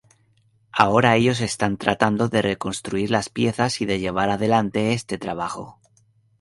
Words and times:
Ahora 0.73 1.15
ellos 1.15 1.41
están 1.41 1.77
tratando 1.77 2.27
de 2.27 2.41
reconstruir 2.41 3.11
las 3.11 3.29
piezas 3.29 3.81
y 3.81 3.85
de 3.85 3.99
llevar 3.99 4.31
adelante 4.31 4.93
este 4.93 5.19
trabajo. 5.19 5.79